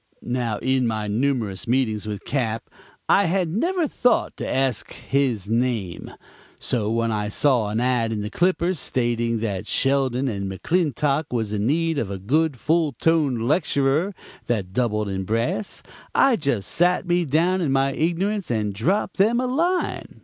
[0.23, 2.71] "Now, in my numerous meetings with Cap.
[3.07, 6.09] I had never thought to ask his name,
[6.59, 11.53] so when I saw an 'ad' in the Clipper stating that Sheldon & McClintock was
[11.53, 14.15] in need of a good full toned lecturer
[14.47, 15.83] that doubled in brass,
[16.15, 20.19] I just sat me down in my ignorance and dropped them a line.